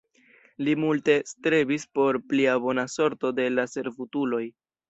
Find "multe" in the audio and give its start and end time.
0.83-1.17